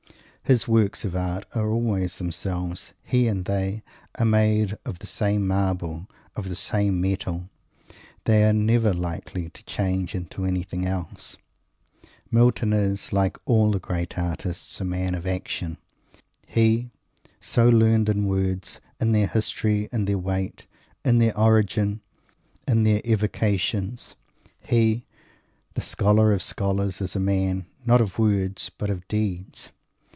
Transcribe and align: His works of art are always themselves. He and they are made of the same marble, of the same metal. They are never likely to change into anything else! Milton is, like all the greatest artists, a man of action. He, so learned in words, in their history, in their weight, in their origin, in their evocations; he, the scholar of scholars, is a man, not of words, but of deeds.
His 0.43 0.67
works 0.67 1.05
of 1.05 1.15
art 1.15 1.45
are 1.55 1.69
always 1.69 2.17
themselves. 2.17 2.91
He 3.05 3.25
and 3.29 3.45
they 3.45 3.83
are 4.15 4.25
made 4.25 4.77
of 4.83 4.99
the 4.99 5.07
same 5.07 5.47
marble, 5.47 6.09
of 6.35 6.49
the 6.49 6.55
same 6.55 6.99
metal. 6.99 7.47
They 8.25 8.43
are 8.43 8.51
never 8.51 8.93
likely 8.93 9.47
to 9.51 9.63
change 9.63 10.13
into 10.13 10.43
anything 10.43 10.85
else! 10.85 11.37
Milton 12.29 12.73
is, 12.73 13.13
like 13.13 13.37
all 13.45 13.71
the 13.71 13.79
greatest 13.79 14.19
artists, 14.19 14.81
a 14.81 14.83
man 14.83 15.15
of 15.15 15.25
action. 15.25 15.77
He, 16.45 16.91
so 17.39 17.69
learned 17.69 18.09
in 18.09 18.25
words, 18.25 18.81
in 18.99 19.13
their 19.13 19.27
history, 19.27 19.87
in 19.93 20.03
their 20.03 20.17
weight, 20.19 20.65
in 21.05 21.19
their 21.19 21.37
origin, 21.39 22.01
in 22.67 22.83
their 22.83 23.01
evocations; 23.07 24.17
he, 24.59 25.05
the 25.75 25.81
scholar 25.81 26.33
of 26.33 26.41
scholars, 26.41 26.99
is 26.99 27.15
a 27.15 27.21
man, 27.21 27.67
not 27.85 28.01
of 28.01 28.19
words, 28.19 28.69
but 28.77 28.89
of 28.89 29.07
deeds. 29.07 29.71